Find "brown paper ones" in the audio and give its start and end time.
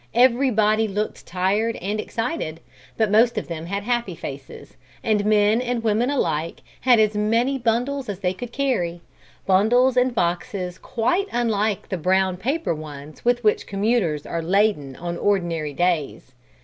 11.97-13.23